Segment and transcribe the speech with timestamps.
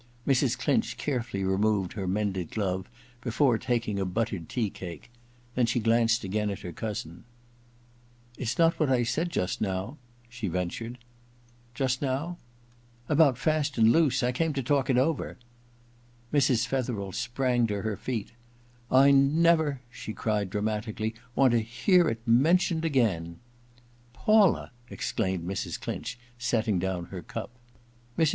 [0.15, 0.57] * Mrs.
[0.57, 2.89] Clinch carefully removed her mended glove
[3.21, 5.11] before taking a buttered tea cake;
[5.53, 7.23] then she glanced again at her cousin.
[7.79, 10.97] * It's not what I said just no w i * she ventured.
[11.39, 12.07] * Just now?
[12.07, 12.37] * 99 loo
[13.05, 14.23] EXPIATION in * About *' Fast and Loose"?
[14.23, 15.37] I came to talk it over/
[16.33, 18.31] Mrs, Fethercl sprang to her feet
[18.61, 23.37] * I never,' she cried dramatically, 'want to hear it men tioned again!
[24.13, 25.79] Paula!' exdsdmed Mrs.
[25.79, 27.51] Clinch, setting down her cup.
[28.17, 28.29] Mrs.